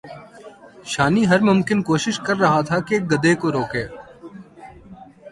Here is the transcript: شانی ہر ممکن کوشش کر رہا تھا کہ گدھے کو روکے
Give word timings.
شانی 0.91 1.23
ہر 1.27 1.39
ممکن 1.49 1.81
کوشش 1.89 2.15
کر 2.25 2.35
رہا 2.37 2.61
تھا 2.67 2.79
کہ 2.87 2.95
گدھے 3.11 3.33
کو 3.41 3.51
روکے 3.51 3.85